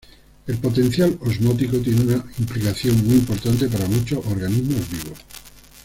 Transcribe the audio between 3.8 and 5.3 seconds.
muchos organismos vivos.